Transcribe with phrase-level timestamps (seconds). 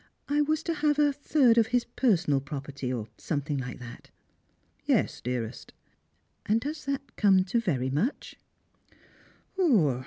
[0.27, 4.09] I was to have a third of his personal property, or eomething like that.""
[4.85, 5.73] Yes, dearest.""
[6.47, 8.35] And does that come to very much